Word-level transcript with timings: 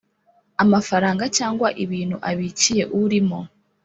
amafaranga 0.63 1.23
cyangwa 1.37 1.67
ibintu 1.83 2.17
abikiye 2.29 2.83
urimo 3.01 3.39